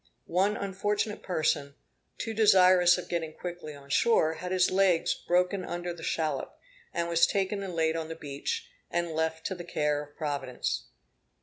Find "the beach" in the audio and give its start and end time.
8.07-8.67